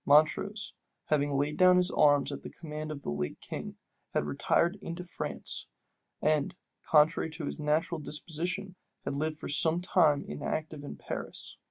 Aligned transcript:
Montrose, 0.03 0.73
having 1.09 1.29
laid 1.35 1.57
down 1.57 1.77
his 1.77 1.91
arms 1.91 2.31
at 2.31 2.41
the 2.41 2.49
command 2.49 2.91
of 2.91 3.03
the 3.03 3.11
late 3.11 3.39
king, 3.39 3.77
had 4.15 4.25
retired 4.25 4.79
into 4.81 5.03
France, 5.03 5.67
and, 6.23 6.55
contrary 6.81 7.29
to 7.29 7.45
his 7.45 7.59
natural 7.59 7.99
disposition, 8.01 8.73
had 9.05 9.13
lived 9.13 9.37
for 9.37 9.47
some 9.47 9.79
time 9.79 10.25
inactive 10.27 10.83
at 10.83 10.97
Paris. 10.97 11.55